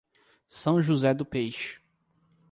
São 0.47 0.81
José 0.81 1.13
do 1.13 1.23
Peixe 1.23 1.79